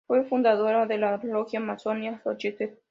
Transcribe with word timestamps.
Fue 0.07 0.23
fundadora 0.27 0.87
de 0.87 0.97
la 0.97 1.17
Logia 1.17 1.59
Masónica 1.59 2.19
Xóchitl. 2.23 2.73